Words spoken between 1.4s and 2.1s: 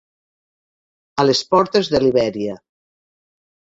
portes de